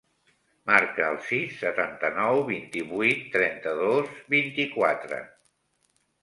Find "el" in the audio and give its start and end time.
1.15-1.19